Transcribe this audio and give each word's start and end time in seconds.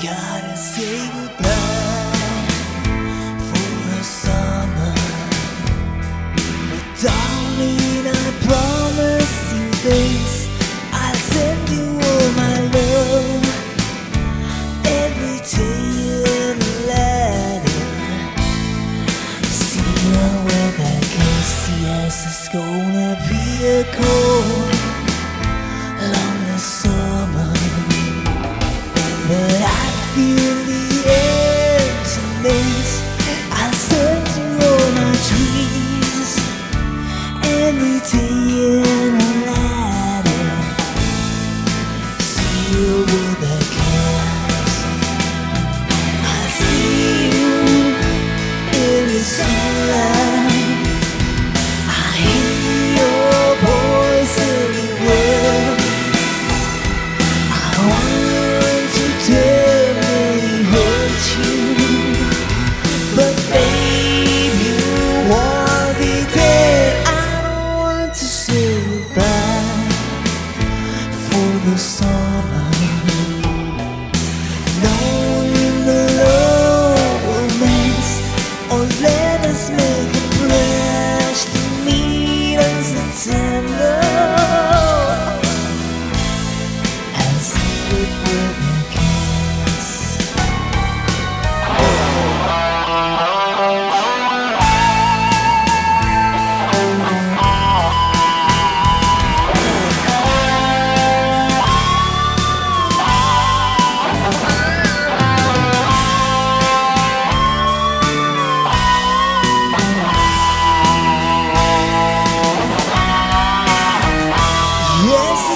say 0.00 1.08
goodbye 1.12 1.48
for 3.48 3.68
the 3.90 4.02
summer. 4.02 4.94
But 6.70 6.84
darling, 7.02 8.06
I 8.06 8.24
promise 8.46 9.36
you 9.54 9.66
this. 9.88 10.32
I'll 10.92 11.14
send 11.14 11.68
you 11.70 11.86
all 12.08 12.28
my 12.42 12.56
love 12.76 13.44
every 14.86 15.38
day 15.56 15.82
in 16.42 16.56
a 16.62 16.74
letter. 16.86 17.80
Sealed 19.44 20.44
with 20.44 20.78
a 20.78 20.94
kiss, 21.14 21.52
yes, 21.82 22.14
it's 22.28 22.48
gonna 22.54 23.10
be 23.28 23.42
a 23.66 23.84
cold, 23.98 24.47
every 37.68 38.00
day 38.00 38.28
in 38.28 38.84
a 38.84 38.87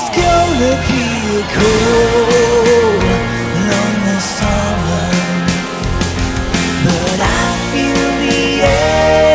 It's 0.00 0.10
gonna 0.10 0.74
be 0.86 1.02
a 1.34 1.36
cold 1.56 3.02
lonely 3.68 4.20
summer. 4.20 5.10
But 6.84 7.20
I 7.20 7.24
feel 7.72 8.10
the 8.22 8.40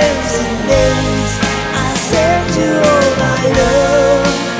emptiness 0.07 1.31
I 1.75 1.78
send 2.09 2.56
you 2.56 2.72
all 2.91 3.09
my 3.23 3.40
love. 3.59 4.53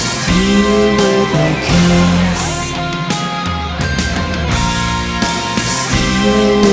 Sealed 0.08 0.88
with 0.98 1.40
a 1.44 1.46
kiss. 1.66 2.05
you. 6.26 6.65